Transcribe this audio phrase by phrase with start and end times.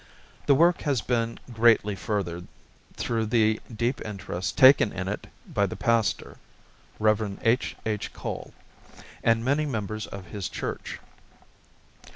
[0.47, 2.47] The work has been greatly furthered
[2.97, 6.37] through the deep interest taken in it by the pastor,
[6.97, 7.37] Rev.
[7.43, 8.11] H.H.
[8.11, 8.51] Cole,
[9.23, 10.97] and many members of his church.